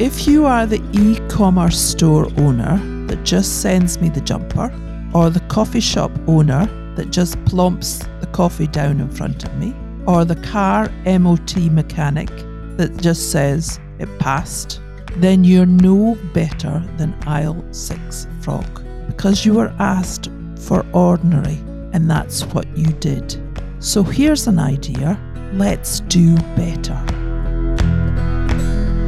If 0.00 0.26
you 0.26 0.46
are 0.46 0.64
the 0.64 0.80
e 0.94 1.18
commerce 1.28 1.78
store 1.78 2.26
owner 2.38 2.78
that 3.06 3.22
just 3.22 3.60
sends 3.60 4.00
me 4.00 4.08
the 4.08 4.22
jumper, 4.22 4.72
or 5.12 5.28
the 5.28 5.46
coffee 5.48 5.80
shop 5.80 6.10
owner 6.26 6.64
that 6.96 7.10
just 7.10 7.36
plumps 7.44 7.98
the 8.22 8.26
coffee 8.28 8.66
down 8.66 8.98
in 8.98 9.10
front 9.10 9.44
of 9.44 9.54
me, 9.58 9.74
or 10.06 10.24
the 10.24 10.36
car 10.36 10.88
MOT 11.04 11.54
mechanic 11.70 12.30
that 12.78 12.96
just 12.96 13.30
says 13.30 13.78
it 13.98 14.08
passed, 14.18 14.80
then 15.16 15.44
you're 15.44 15.66
no 15.66 16.16
better 16.32 16.82
than 16.96 17.14
aisle 17.26 17.62
6 17.70 18.26
frog 18.40 18.82
because 19.06 19.44
you 19.44 19.52
were 19.52 19.74
asked 19.78 20.30
for 20.60 20.86
ordinary 20.94 21.58
and 21.92 22.10
that's 22.10 22.46
what 22.54 22.66
you 22.74 22.86
did. 23.00 23.36
So 23.80 24.02
here's 24.02 24.46
an 24.46 24.60
idea 24.60 25.20
let's 25.52 26.00
do 26.00 26.36
better. 26.56 26.96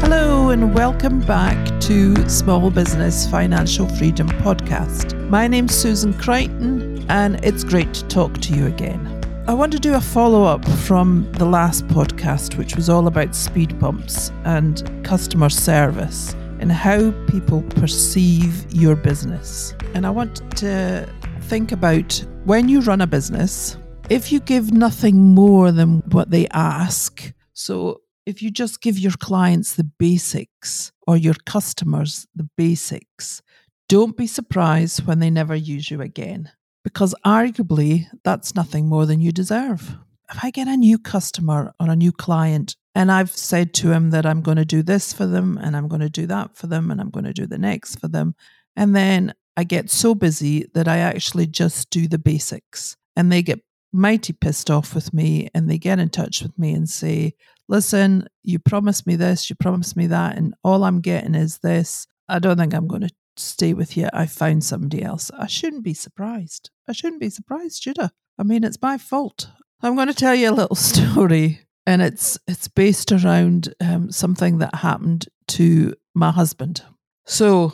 Hello, 0.00 0.33
and 0.54 0.72
welcome 0.72 1.18
back 1.18 1.80
to 1.80 2.28
Small 2.28 2.70
Business 2.70 3.28
Financial 3.28 3.88
Freedom 3.88 4.28
Podcast. 4.28 5.18
My 5.28 5.48
name's 5.48 5.74
Susan 5.74 6.14
Crichton, 6.14 7.04
and 7.08 7.44
it's 7.44 7.64
great 7.64 7.92
to 7.94 8.06
talk 8.06 8.38
to 8.38 8.54
you 8.54 8.66
again. 8.66 9.20
I 9.48 9.52
want 9.52 9.72
to 9.72 9.80
do 9.80 9.94
a 9.94 10.00
follow 10.00 10.44
up 10.44 10.64
from 10.64 11.28
the 11.32 11.44
last 11.44 11.88
podcast, 11.88 12.56
which 12.56 12.76
was 12.76 12.88
all 12.88 13.08
about 13.08 13.34
speed 13.34 13.80
bumps 13.80 14.30
and 14.44 15.04
customer 15.04 15.48
service 15.48 16.34
and 16.60 16.70
how 16.70 17.10
people 17.26 17.62
perceive 17.62 18.72
your 18.72 18.94
business. 18.94 19.74
And 19.92 20.06
I 20.06 20.10
want 20.10 20.56
to 20.58 21.12
think 21.40 21.72
about 21.72 22.24
when 22.44 22.68
you 22.68 22.80
run 22.82 23.00
a 23.00 23.08
business, 23.08 23.76
if 24.08 24.30
you 24.30 24.38
give 24.38 24.72
nothing 24.72 25.16
more 25.16 25.72
than 25.72 25.98
what 26.12 26.30
they 26.30 26.46
ask, 26.52 27.32
so 27.54 28.02
if 28.26 28.42
you 28.42 28.50
just 28.50 28.80
give 28.80 28.98
your 28.98 29.12
clients 29.12 29.74
the 29.74 29.84
basics 29.84 30.92
or 31.06 31.16
your 31.16 31.34
customers 31.46 32.26
the 32.34 32.48
basics, 32.56 33.42
don't 33.88 34.16
be 34.16 34.26
surprised 34.26 35.06
when 35.06 35.18
they 35.18 35.30
never 35.30 35.54
use 35.54 35.90
you 35.90 36.00
again, 36.00 36.50
because 36.82 37.14
arguably 37.24 38.06
that's 38.24 38.54
nothing 38.54 38.88
more 38.88 39.06
than 39.06 39.20
you 39.20 39.30
deserve. 39.30 39.96
If 40.30 40.42
I 40.42 40.50
get 40.50 40.68
a 40.68 40.76
new 40.76 40.98
customer 40.98 41.74
or 41.78 41.90
a 41.90 41.96
new 41.96 42.10
client 42.10 42.76
and 42.94 43.12
I've 43.12 43.30
said 43.30 43.74
to 43.74 43.92
him 43.92 44.10
that 44.10 44.24
I'm 44.24 44.40
going 44.40 44.56
to 44.56 44.64
do 44.64 44.82
this 44.82 45.12
for 45.12 45.26
them 45.26 45.58
and 45.62 45.76
I'm 45.76 45.86
going 45.88 46.00
to 46.00 46.08
do 46.08 46.26
that 46.28 46.56
for 46.56 46.66
them 46.66 46.90
and 46.90 47.00
I'm 47.00 47.10
going 47.10 47.24
to 47.24 47.32
do 47.32 47.46
the 47.46 47.58
next 47.58 48.00
for 48.00 48.08
them, 48.08 48.34
and 48.74 48.96
then 48.96 49.34
I 49.56 49.64
get 49.64 49.90
so 49.90 50.14
busy 50.14 50.66
that 50.74 50.88
I 50.88 50.98
actually 50.98 51.46
just 51.46 51.90
do 51.90 52.08
the 52.08 52.18
basics 52.18 52.96
and 53.14 53.30
they 53.30 53.42
get 53.42 53.60
mighty 53.92 54.32
pissed 54.32 54.70
off 54.70 54.94
with 54.94 55.14
me 55.14 55.48
and 55.54 55.70
they 55.70 55.78
get 55.78 56.00
in 56.00 56.08
touch 56.08 56.42
with 56.42 56.58
me 56.58 56.72
and 56.72 56.88
say, 56.88 57.34
listen, 57.68 58.26
you 58.42 58.58
promised 58.58 59.06
me 59.06 59.16
this, 59.16 59.48
you 59.48 59.56
promised 59.56 59.96
me 59.96 60.06
that, 60.08 60.36
and 60.36 60.54
all 60.62 60.84
I'm 60.84 61.00
getting 61.00 61.34
is 61.34 61.58
this. 61.58 62.06
I 62.28 62.38
don't 62.38 62.56
think 62.56 62.74
I'm 62.74 62.88
going 62.88 63.02
to 63.02 63.14
stay 63.36 63.74
with 63.74 63.96
you. 63.96 64.08
I 64.12 64.26
found 64.26 64.64
somebody 64.64 65.02
else. 65.02 65.30
I 65.36 65.46
shouldn't 65.46 65.84
be 65.84 65.94
surprised. 65.94 66.70
I 66.88 66.92
shouldn't 66.92 67.20
be 67.20 67.30
surprised, 67.30 67.82
should 67.82 67.98
I? 67.98 68.10
I 68.38 68.42
mean, 68.42 68.64
it's 68.64 68.80
my 68.80 68.98
fault. 68.98 69.48
I'm 69.82 69.94
going 69.94 70.08
to 70.08 70.14
tell 70.14 70.34
you 70.34 70.50
a 70.50 70.52
little 70.52 70.76
story, 70.92 71.60
and 71.86 72.02
it's 72.02 72.38
it's 72.46 72.68
based 72.68 73.12
around 73.12 73.74
um, 73.80 74.10
something 74.10 74.58
that 74.58 74.74
happened 74.76 75.28
to 75.48 75.94
my 76.14 76.30
husband. 76.30 76.82
So, 77.26 77.72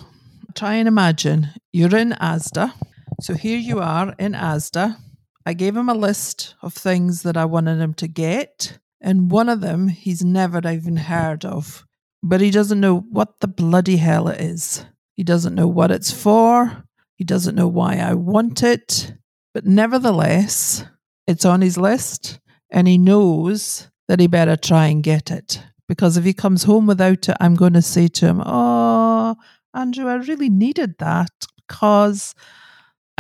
try 0.55 0.74
and 0.74 0.88
imagine 0.88 1.48
you're 1.72 1.96
in 1.96 2.11
ASDA. 2.12 2.72
So 3.20 3.34
here 3.34 3.58
you 3.58 3.80
are 3.80 4.14
in 4.18 4.33
ASDA. 4.33 4.96
I 5.44 5.52
gave 5.52 5.77
him 5.77 5.88
a 5.88 5.94
list 5.94 6.55
of 6.62 6.72
things 6.72 7.22
that 7.22 7.36
I 7.36 7.44
wanted 7.44 7.78
him 7.78 7.94
to 7.94 8.08
get. 8.08 8.78
And 9.01 9.31
one 9.31 9.48
of 9.48 9.61
them 9.61 9.89
he's 9.89 10.25
never 10.25 10.61
even 10.69 10.97
heard 10.97 11.45
of, 11.45 11.87
but 12.23 12.41
he 12.41 12.51
doesn't 12.51 12.81
know 12.81 13.01
what 13.11 13.41
the 13.41 13.48
bloody 13.48 13.97
hell 13.97 14.29
it 14.29 14.41
is. 14.41 14.84
He 15.17 15.25
doesn't 15.25 15.55
know 15.55 15.69
what 15.69 15.91
it's 15.91 16.11
for. 16.12 16.84
He 17.17 17.25
doesn't 17.25 17.55
know 17.55 17.69
why 17.69 17.97
I 17.97 18.14
want 18.14 18.63
it. 18.63 19.14
But 19.52 19.67
nevertheless, 19.67 20.85
it's 21.27 21.45
on 21.45 21.61
his 21.61 21.77
list 21.77 22.41
and 22.70 22.86
he 22.86 22.98
knows 22.98 23.89
that 24.08 24.20
he 24.20 24.27
better 24.27 24.57
try 24.57 24.86
and 24.86 25.03
get 25.03 25.30
it. 25.30 25.63
Because 25.89 26.17
if 26.17 26.24
he 26.24 26.33
comes 26.33 26.64
home 26.64 26.86
without 26.86 27.29
it, 27.29 27.36
I'm 27.41 27.57
going 27.57 27.73
to 27.73 27.83
say 27.83 28.08
to 28.08 28.27
him, 28.27 28.42
Oh, 28.45 29.36
Andrew, 29.74 30.08
I 30.08 30.14
really 30.14 30.48
needed 30.48 30.97
that 30.98 31.30
because 31.57 32.35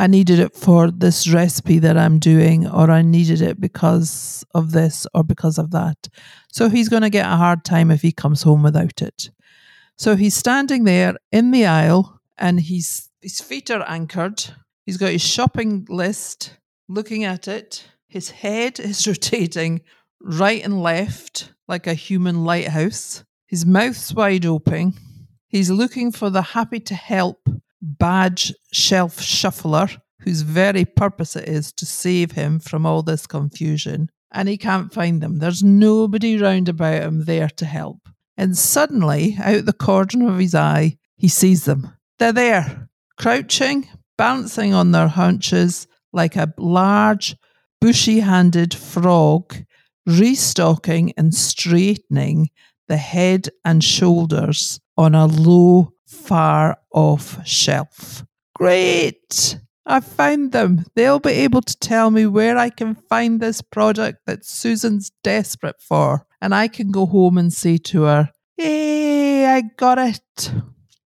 I 0.00 0.06
needed 0.06 0.38
it 0.38 0.56
for 0.56 0.90
this 0.90 1.28
recipe 1.28 1.78
that 1.80 1.98
I'm 1.98 2.18
doing, 2.18 2.66
or 2.66 2.90
I 2.90 3.02
needed 3.02 3.42
it 3.42 3.60
because 3.60 4.46
of 4.54 4.72
this 4.72 5.06
or 5.12 5.22
because 5.22 5.58
of 5.58 5.72
that. 5.72 6.08
So 6.50 6.70
he's 6.70 6.88
going 6.88 7.02
to 7.02 7.10
get 7.10 7.30
a 7.30 7.36
hard 7.36 7.66
time 7.66 7.90
if 7.90 8.00
he 8.00 8.10
comes 8.10 8.42
home 8.42 8.62
without 8.62 9.02
it. 9.02 9.28
So 9.98 10.16
he's 10.16 10.34
standing 10.34 10.84
there 10.84 11.16
in 11.30 11.50
the 11.50 11.66
aisle 11.66 12.18
and 12.38 12.60
he's, 12.60 13.10
his 13.20 13.42
feet 13.42 13.70
are 13.70 13.84
anchored. 13.86 14.42
He's 14.86 14.96
got 14.96 15.12
his 15.12 15.20
shopping 15.20 15.84
list, 15.90 16.56
looking 16.88 17.24
at 17.24 17.46
it. 17.46 17.86
His 18.08 18.30
head 18.30 18.80
is 18.80 19.06
rotating 19.06 19.82
right 20.18 20.64
and 20.64 20.82
left 20.82 21.52
like 21.68 21.86
a 21.86 21.92
human 21.92 22.42
lighthouse. 22.46 23.22
His 23.44 23.66
mouth's 23.66 24.14
wide 24.14 24.46
open. 24.46 24.94
He's 25.46 25.70
looking 25.70 26.10
for 26.10 26.30
the 26.30 26.40
happy 26.40 26.80
to 26.80 26.94
help 26.94 27.46
badge 27.82 28.52
shelf 28.72 29.20
shuffler 29.20 29.88
whose 30.20 30.42
very 30.42 30.84
purpose 30.84 31.34
it 31.36 31.48
is 31.48 31.72
to 31.72 31.86
save 31.86 32.32
him 32.32 32.60
from 32.60 32.84
all 32.84 33.02
this 33.02 33.26
confusion. 33.26 34.10
And 34.32 34.48
he 34.48 34.56
can't 34.56 34.92
find 34.92 35.20
them. 35.20 35.38
There's 35.38 35.62
nobody 35.62 36.38
round 36.38 36.68
about 36.68 37.02
him 37.02 37.24
there 37.24 37.48
to 37.48 37.64
help. 37.64 38.08
And 38.36 38.56
suddenly, 38.56 39.36
out 39.42 39.64
the 39.66 39.72
corner 39.72 40.30
of 40.30 40.38
his 40.38 40.54
eye, 40.54 40.98
he 41.16 41.28
sees 41.28 41.64
them. 41.64 41.94
They're 42.18 42.32
there, 42.32 42.88
crouching, 43.18 43.88
bouncing 44.16 44.72
on 44.72 44.92
their 44.92 45.08
haunches 45.08 45.86
like 46.12 46.36
a 46.36 46.52
large, 46.58 47.36
bushy 47.80 48.20
handed 48.20 48.74
frog, 48.74 49.54
restocking 50.06 51.12
and 51.16 51.34
straightening 51.34 52.50
the 52.88 52.96
head 52.96 53.48
and 53.64 53.82
shoulders 53.82 54.80
on 54.96 55.14
a 55.14 55.26
low 55.26 55.92
far 56.10 56.78
off 56.92 57.46
shelf. 57.46 58.24
Great! 58.54 59.58
I 59.86 60.00
found 60.00 60.52
them. 60.52 60.84
They'll 60.94 61.18
be 61.18 61.30
able 61.30 61.62
to 61.62 61.78
tell 61.78 62.10
me 62.10 62.26
where 62.26 62.58
I 62.58 62.70
can 62.70 62.94
find 62.94 63.40
this 63.40 63.62
product 63.62 64.26
that 64.26 64.44
Susan's 64.44 65.10
desperate 65.22 65.80
for. 65.80 66.26
And 66.40 66.54
I 66.54 66.68
can 66.68 66.90
go 66.90 67.06
home 67.06 67.38
and 67.38 67.52
say 67.52 67.76
to 67.78 68.02
her, 68.02 68.30
Hey, 68.56 69.46
I 69.46 69.62
got 69.62 69.98
it. 69.98 70.52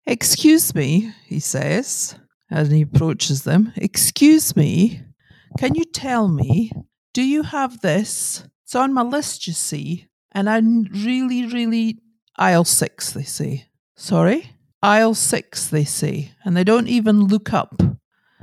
Excuse 0.07 0.75
me, 0.75 1.13
he 1.25 1.41
says, 1.41 2.17
as 2.51 2.71
he 2.71 2.83
approaches 2.83 3.45
them. 3.45 3.73
Excuse 3.77 4.55
me, 4.55 5.01
can 5.59 5.75
you 5.75 5.85
tell 5.85 6.29
me, 6.29 6.71
do 7.15 7.23
you 7.23 7.43
have 7.43 7.81
this? 7.81 8.47
It's 8.65 8.75
on 8.75 8.93
my 8.93 9.03
list, 9.03 9.47
you 9.47 9.53
see. 9.53 10.09
And 10.33 10.51
I'm 10.51 10.85
really, 10.93 11.47
really, 11.47 12.01
aisle 12.37 12.65
six, 12.65 13.13
they 13.13 13.23
say. 13.23 13.69
Sorry? 13.97 14.51
Aisle 14.85 15.15
six, 15.15 15.69
they 15.69 15.85
say, 15.85 16.33
and 16.45 16.55
they 16.55 16.63
don't 16.63 16.89
even 16.89 17.25
look 17.25 17.55
up. 17.55 17.81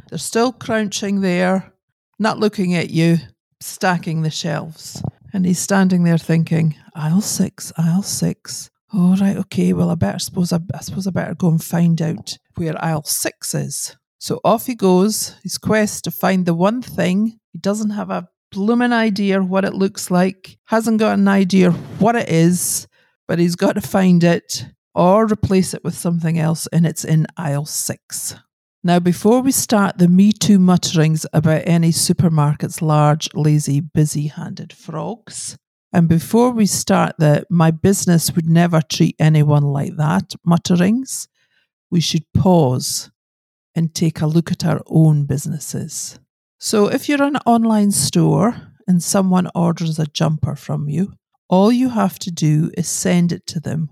They're 0.09 0.17
still 0.17 0.51
crouching 0.51 1.21
there, 1.21 1.71
not 2.17 2.39
looking 2.39 2.73
at 2.73 2.89
you, 2.89 3.17
stacking 3.59 4.23
the 4.23 4.31
shelves. 4.31 5.03
And 5.33 5.45
he's 5.45 5.59
standing 5.59 6.03
there 6.03 6.17
thinking, 6.17 6.75
aisle 6.95 7.21
six, 7.21 7.71
aisle 7.77 8.01
six. 8.01 8.71
All 8.91 9.15
right, 9.17 9.37
okay, 9.37 9.73
well, 9.73 9.91
I 9.91 9.93
better 9.93 10.17
suppose 10.17 10.51
I, 10.51 10.57
I 10.73 10.79
suppose 10.79 11.05
I 11.05 11.11
better 11.11 11.35
go 11.35 11.49
and 11.49 11.63
find 11.63 12.01
out 12.01 12.39
where 12.55 12.73
aisle 12.83 13.03
six 13.03 13.53
is. 13.53 13.95
So 14.17 14.39
off 14.43 14.65
he 14.65 14.73
goes, 14.73 15.35
his 15.43 15.59
quest 15.59 16.05
to 16.05 16.11
find 16.11 16.47
the 16.47 16.55
one 16.55 16.81
thing. 16.81 17.37
He 17.53 17.59
doesn't 17.59 17.91
have 17.91 18.09
a 18.09 18.27
blooming 18.51 18.93
idea 18.93 19.43
what 19.43 19.63
it 19.63 19.75
looks 19.75 20.09
like, 20.09 20.57
hasn't 20.65 20.97
got 20.97 21.19
an 21.19 21.27
idea 21.27 21.69
what 21.99 22.15
it 22.15 22.29
is, 22.29 22.87
but 23.27 23.37
he's 23.37 23.55
got 23.55 23.73
to 23.73 23.81
find 23.81 24.23
it 24.23 24.65
or 24.93 25.25
replace 25.25 25.73
it 25.73 25.83
with 25.83 25.95
something 25.95 26.37
else, 26.37 26.67
and 26.67 26.85
it's 26.85 27.05
in 27.05 27.27
aisle 27.37 27.65
six. 27.65 28.35
Now, 28.83 28.99
before 28.99 29.41
we 29.41 29.51
start 29.51 29.99
the 29.99 30.07
Me 30.07 30.31
Too 30.31 30.57
mutterings 30.57 31.25
about 31.33 31.63
any 31.65 31.91
supermarket's 31.91 32.81
large, 32.81 33.29
lazy, 33.35 33.79
busy 33.79 34.27
handed 34.27 34.73
frogs, 34.73 35.57
and 35.93 36.07
before 36.07 36.51
we 36.51 36.65
start 36.65 37.15
the 37.19 37.45
my 37.49 37.69
business 37.69 38.35
would 38.35 38.47
never 38.47 38.81
treat 38.81 39.15
anyone 39.19 39.63
like 39.63 39.97
that 39.97 40.33
mutterings, 40.43 41.27
we 41.91 42.01
should 42.01 42.25
pause 42.33 43.11
and 43.75 43.93
take 43.93 44.19
a 44.19 44.27
look 44.27 44.51
at 44.51 44.65
our 44.65 44.81
own 44.87 45.25
businesses. 45.25 46.19
So, 46.59 46.87
if 46.87 47.07
you're 47.07 47.23
an 47.23 47.37
online 47.45 47.91
store 47.91 48.55
and 48.87 49.03
someone 49.03 49.49
orders 49.53 49.99
a 49.99 50.07
jumper 50.07 50.55
from 50.55 50.89
you, 50.89 51.13
all 51.49 51.71
you 51.71 51.89
have 51.89 52.17
to 52.19 52.31
do 52.31 52.71
is 52.75 52.87
send 52.87 53.31
it 53.31 53.45
to 53.47 53.59
them 53.59 53.89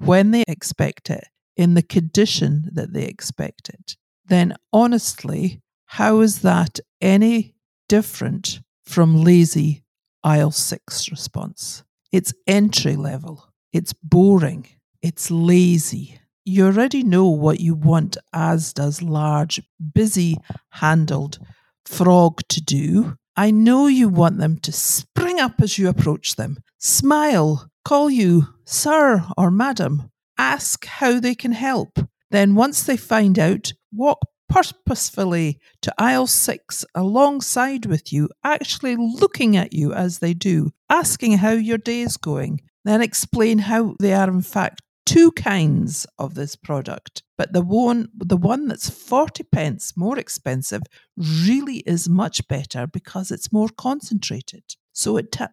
when 0.00 0.30
they 0.30 0.44
expect 0.48 1.10
it, 1.10 1.24
in 1.56 1.74
the 1.74 1.82
condition 1.82 2.70
that 2.72 2.92
they 2.92 3.04
expect 3.04 3.68
it, 3.68 3.96
then 4.26 4.56
honestly, 4.72 5.60
how 5.86 6.20
is 6.20 6.40
that 6.40 6.80
any 7.00 7.54
different 7.88 8.60
from 8.84 9.22
lazy 9.22 9.82
aisle 10.24 10.52
six 10.52 11.10
response? 11.10 11.84
It's 12.12 12.32
entry 12.46 12.96
level, 12.96 13.52
it's 13.72 13.92
boring, 13.92 14.66
It's 15.02 15.30
lazy. 15.30 16.20
You 16.44 16.66
already 16.66 17.02
know 17.02 17.26
what 17.28 17.60
you 17.60 17.74
want, 17.74 18.16
as 18.32 18.72
does 18.72 19.02
large, 19.02 19.62
busy 19.94 20.36
handled 20.70 21.38
frog 21.86 22.42
to 22.48 22.60
do. 22.60 23.16
I 23.36 23.50
know 23.50 23.86
you 23.86 24.08
want 24.08 24.38
them 24.38 24.58
to 24.58 24.72
spring 24.72 25.40
up 25.40 25.60
as 25.62 25.78
you 25.78 25.88
approach 25.88 26.36
them, 26.36 26.58
smile, 26.78 27.69
call 27.84 28.10
you 28.10 28.48
sir 28.64 29.26
or 29.36 29.50
madam, 29.50 30.10
ask 30.38 30.84
how 30.86 31.20
they 31.20 31.34
can 31.34 31.52
help. 31.52 31.98
Then, 32.30 32.54
once 32.54 32.84
they 32.84 32.96
find 32.96 33.38
out, 33.38 33.72
walk 33.92 34.20
purposefully 34.48 35.58
to 35.82 35.94
aisle 35.98 36.26
six 36.26 36.84
alongside 36.94 37.86
with 37.86 38.12
you, 38.12 38.28
actually 38.44 38.96
looking 38.96 39.56
at 39.56 39.72
you 39.72 39.92
as 39.92 40.18
they 40.18 40.34
do, 40.34 40.70
asking 40.88 41.38
how 41.38 41.52
your 41.52 41.78
day 41.78 42.00
is 42.00 42.16
going, 42.16 42.60
then 42.84 43.00
explain 43.00 43.58
how 43.58 43.94
they 44.00 44.12
are 44.12 44.28
in 44.28 44.42
fact 44.42 44.82
two 45.06 45.32
kinds 45.32 46.06
of 46.18 46.34
this 46.34 46.54
product, 46.54 47.22
but 47.36 47.52
the 47.52 47.62
one 47.62 48.08
the 48.16 48.36
one 48.36 48.68
that's 48.68 48.88
40 48.88 49.42
pence 49.44 49.92
more 49.96 50.18
expensive 50.18 50.82
really 51.16 51.78
is 51.78 52.08
much 52.08 52.46
better 52.46 52.86
because 52.86 53.32
it's 53.32 53.52
more 53.52 53.68
concentrated. 53.76 54.62
So 54.92 55.16
it 55.16 55.32
t- 55.32 55.44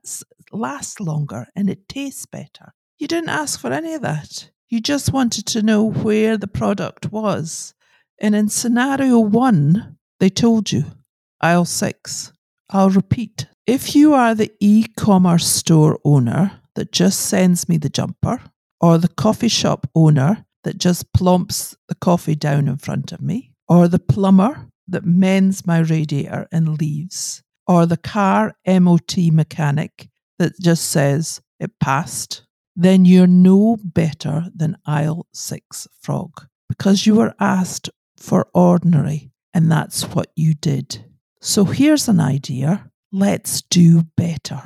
lasts 0.52 1.00
longer 1.00 1.48
and 1.56 1.70
it 1.70 1.88
tastes 1.88 2.26
better. 2.26 2.74
You 2.98 3.08
didn't 3.08 3.30
ask 3.30 3.60
for 3.60 3.72
any 3.72 3.94
of 3.94 4.02
that. 4.02 4.50
You 4.70 4.82
just 4.82 5.14
wanted 5.14 5.46
to 5.48 5.62
know 5.62 5.84
where 5.84 6.38
the 6.38 6.48
product 6.48 7.12
was. 7.12 7.74
And 8.20 8.36
in 8.36 8.50
scenario 8.50 9.20
1, 9.20 9.98
they 10.20 10.30
told 10.30 10.72
you 10.72 10.86
aisle 11.40 11.66
6. 11.66 12.34
I'll 12.70 12.90
repeat. 12.90 13.48
If 13.66 13.96
you 13.96 14.14
are 14.14 14.34
the 14.34 14.52
e-commerce 14.60 15.46
store 15.46 16.00
owner 16.04 16.60
that 16.76 16.92
just 16.92 17.20
sends 17.22 17.70
me 17.70 17.78
the 17.78 17.90
jumper 17.90 18.42
or 18.82 18.98
the 18.98 19.08
coffee 19.08 19.48
shop 19.48 19.90
owner 19.96 20.46
that 20.64 20.78
just 20.78 21.14
plumps 21.14 21.76
the 21.88 21.96
coffee 21.96 22.36
down 22.36 22.68
in 22.68 22.78
front 22.78 23.12
of 23.12 23.22
me, 23.22 23.54
or 23.70 23.88
the 23.88 24.00
plumber 24.00 24.68
that 24.88 25.06
mends 25.06 25.66
my 25.66 25.80
radiator 25.80 26.48
and 26.52 26.78
leaves, 26.80 27.44
or 27.68 27.86
the 27.86 27.98
car 27.98 28.54
MOT 28.66 29.18
mechanic 29.32 30.10
that 30.40 30.60
just 30.60 30.90
says 30.90 31.42
it 31.60 31.72
passed, 31.80 32.44
then 32.76 33.06
you're 33.06 33.28
no 33.28 33.78
better 33.84 34.46
than 34.56 34.78
aisle 34.86 35.26
six 35.34 35.88
frog 36.02 36.48
because 36.70 37.06
you 37.06 37.16
were 37.16 37.34
asked 37.40 37.90
for 38.18 38.48
ordinary 38.54 39.32
and 39.54 39.72
that's 39.72 40.04
what 40.04 40.32
you 40.36 40.54
did. 40.54 41.04
So 41.42 41.66
here's 41.66 42.08
an 42.08 42.20
idea 42.20 42.92
let's 43.12 43.62
do 43.62 44.04
better. 44.16 44.62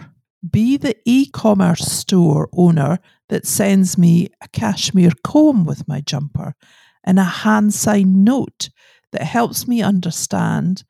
Be 0.50 0.76
the 0.76 0.98
e 1.06 1.28
commerce 1.28 1.86
store 1.86 2.50
owner 2.54 3.00
that 3.30 3.46
sends 3.46 3.98
me 3.98 4.28
a 4.42 4.48
cashmere 4.48 5.12
comb 5.24 5.64
with 5.64 5.88
my 5.88 6.02
jumper 6.02 6.56
and 7.04 7.20
a 7.20 7.24
hand 7.24 7.74
signed 7.74 8.26
note 8.26 8.70
that 9.12 9.24
helps 9.24 9.68
me 9.68 9.82
understand 9.82 10.84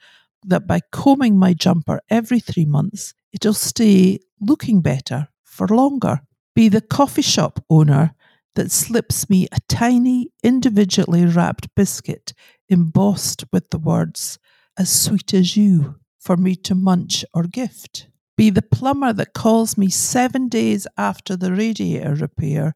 that 0.45 0.67
by 0.67 0.81
combing 0.91 1.37
my 1.37 1.53
jumper 1.53 2.01
every 2.09 2.39
three 2.39 2.65
months, 2.65 3.13
it'll 3.31 3.53
stay 3.53 4.19
looking 4.39 4.81
better 4.81 5.29
for 5.43 5.67
longer. 5.67 6.21
Be 6.55 6.69
the 6.69 6.81
coffee 6.81 7.21
shop 7.21 7.63
owner 7.69 8.13
that 8.55 8.71
slips 8.71 9.29
me 9.29 9.47
a 9.51 9.59
tiny, 9.69 10.29
individually 10.43 11.25
wrapped 11.25 11.73
biscuit 11.75 12.33
embossed 12.69 13.45
with 13.51 13.69
the 13.69 13.79
words, 13.79 14.37
as 14.77 14.89
sweet 14.89 15.33
as 15.33 15.55
you, 15.55 15.95
for 16.19 16.37
me 16.37 16.55
to 16.55 16.75
munch 16.75 17.23
or 17.33 17.43
gift 17.43 18.07
be 18.41 18.49
the 18.49 18.63
plumber 18.63 19.13
that 19.13 19.35
calls 19.35 19.77
me 19.77 19.87
seven 19.87 20.47
days 20.47 20.87
after 20.97 21.37
the 21.37 21.53
radiator 21.53 22.15
repair 22.15 22.73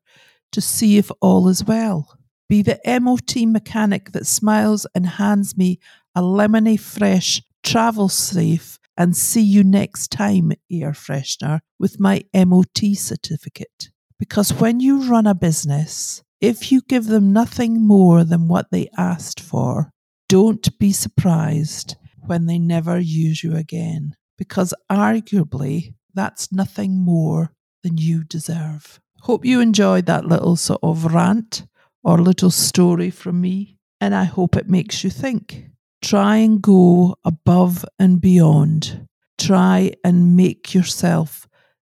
to 0.52 0.62
see 0.62 1.00
if 1.00 1.10
all 1.22 1.48
is 1.48 1.66
well. 1.66 2.20
Be 2.48 2.62
the 2.62 2.80
MOT 3.02 3.48
mechanic 3.48 4.12
that 4.12 4.28
smiles 4.28 4.86
and 4.94 5.08
hands 5.08 5.58
me 5.58 5.80
a 6.14 6.22
lemony 6.22 6.80
fresh, 6.80 7.42
travel 7.66 8.08
safe, 8.08 8.80
and 8.98 9.18
see 9.18 9.42
you 9.42 9.64
next 9.64 10.10
time 10.10 10.54
air 10.72 10.92
freshener 10.92 11.60
with 11.78 12.00
my 12.00 12.24
MOT 12.34 12.96
certificate. 12.96 13.90
Because 14.18 14.54
when 14.54 14.80
you 14.80 15.10
run 15.10 15.28
a 15.28 15.36
business, 15.36 16.24
if 16.40 16.72
you 16.72 16.82
give 16.88 17.08
them 17.08 17.34
nothing 17.34 17.86
more 17.86 18.24
than 18.24 18.48
what 18.48 18.68
they 18.72 18.88
asked 18.98 19.42
for, 19.42 19.92
don't 20.30 20.78
be 20.80 20.94
surprised 20.94 21.98
when 22.26 22.46
they 22.46 22.58
never 22.58 22.98
use 22.98 23.44
you 23.44 23.56
again 23.56 24.16
because 24.38 24.74
arguably 24.90 25.94
that's 26.14 26.52
nothing 26.52 26.98
more 27.04 27.52
than 27.84 27.98
you 27.98 28.24
deserve. 28.24 29.00
Hope 29.22 29.46
you 29.46 29.60
enjoyed 29.60 30.06
that 30.06 30.26
little 30.26 30.56
sort 30.56 30.80
of 30.84 31.14
rant 31.14 31.66
or 32.04 32.20
little 32.20 32.52
story 32.52 33.10
from 33.10 33.42
me, 33.42 33.78
and 34.00 34.14
I 34.14 34.24
hope 34.26 34.56
it 34.56 34.70
makes 34.70 35.04
you 35.04 35.10
think. 35.10 35.70
Try 36.06 36.36
and 36.36 36.62
go 36.62 37.16
above 37.26 37.84
and 37.98 38.22
beyond. 38.22 39.08
Try 39.40 39.94
and 40.04 40.38
make 40.38 40.72
yourself 40.72 41.48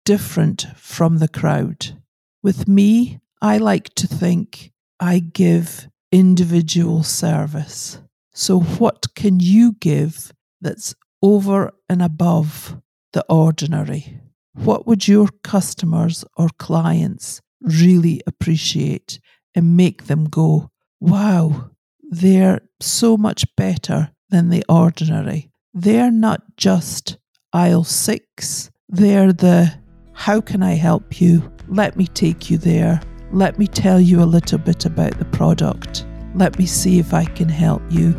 different 0.04 0.66
from 0.76 1.16
the 1.16 1.28
crowd. 1.28 1.98
With 2.42 2.68
me, 2.68 3.20
I 3.40 3.56
like 3.56 3.94
to 3.94 4.06
think 4.06 4.70
I 5.00 5.20
give 5.20 5.88
individual 6.12 7.02
service. 7.02 8.02
So, 8.34 8.60
what 8.60 9.14
can 9.14 9.40
you 9.40 9.76
give 9.80 10.30
that's 10.60 10.94
over 11.22 11.72
and 11.88 12.02
above 12.02 12.76
the 13.14 13.24
ordinary? 13.30 14.20
What 14.52 14.86
would 14.86 15.08
your 15.08 15.28
customers 15.42 16.22
or 16.36 16.50
clients 16.58 17.40
really 17.62 18.20
appreciate 18.26 19.20
and 19.54 19.74
make 19.74 20.04
them 20.04 20.24
go, 20.24 20.70
wow, 21.00 21.70
they're 22.12 22.60
so 22.78 23.16
much 23.16 23.44
better 23.56 24.10
than 24.28 24.50
the 24.50 24.64
ordinary? 24.68 25.50
They're 25.72 26.10
not 26.10 26.42
just 26.56 27.16
aisle 27.52 27.84
six, 27.84 28.70
they're 28.88 29.32
the 29.32 29.72
how 30.12 30.40
can 30.40 30.62
I 30.62 30.74
help 30.74 31.20
you? 31.20 31.50
Let 31.68 31.96
me 31.96 32.06
take 32.06 32.50
you 32.50 32.58
there. 32.58 33.00
Let 33.32 33.58
me 33.58 33.66
tell 33.66 33.98
you 33.98 34.22
a 34.22 34.24
little 34.24 34.58
bit 34.58 34.84
about 34.84 35.18
the 35.18 35.24
product. 35.24 36.04
Let 36.34 36.58
me 36.58 36.66
see 36.66 36.98
if 36.98 37.14
I 37.14 37.24
can 37.24 37.48
help 37.48 37.82
you. 37.90 38.14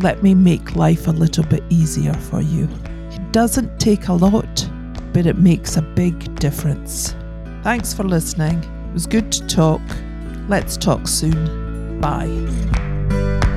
Let 0.00 0.22
me 0.22 0.34
make 0.34 0.76
life 0.76 1.08
a 1.08 1.12
little 1.12 1.44
bit 1.44 1.64
easier 1.70 2.12
for 2.12 2.42
you. 2.42 2.68
It 3.10 3.32
doesn't 3.32 3.80
take 3.80 4.08
a 4.08 4.12
lot, 4.12 4.70
but 5.14 5.26
it 5.26 5.38
makes 5.38 5.78
a 5.78 5.82
big 5.82 6.34
difference. 6.38 7.16
Thanks 7.62 7.94
for 7.94 8.04
listening. 8.04 8.62
It 8.62 8.92
was 8.92 9.06
good 9.06 9.32
to 9.32 9.46
talk. 9.46 9.82
Let's 10.48 10.76
talk 10.76 11.08
soon. 11.08 11.98
Bye. 13.08 13.47